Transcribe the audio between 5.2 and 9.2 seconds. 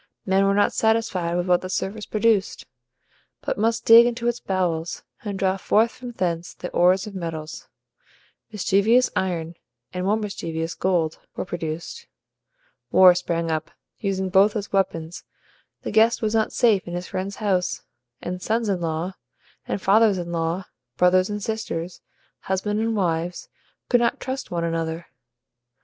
and draw forth from thence the ores of metals. Mischievous